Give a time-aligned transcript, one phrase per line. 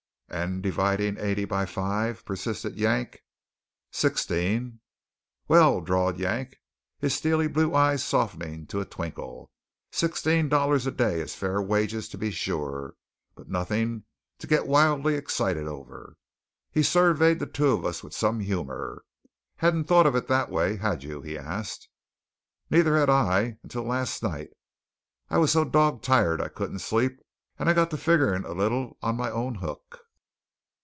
[0.33, 3.19] "And dividin' eighty by five?" persisted Yank.
[3.91, 4.79] "Sixteen."
[5.49, 6.55] "Well," drawled Yank,
[6.97, 9.51] his steely blue eye softening to a twinkle,
[9.91, 12.95] "sixteen dollars a day is fair wages, to be sure;
[13.35, 14.05] but nothin'
[14.39, 16.15] to get wildly excited over."
[16.71, 19.03] He surveyed the two of us with some humour.
[19.57, 21.89] "Hadn't thought of it that way, had you?" he asked.
[22.69, 24.51] "Nuther had I until last night.
[25.29, 27.19] I was so dog tired I couldn't sleep,
[27.59, 29.97] and I got to figgerin' a little on my own hook."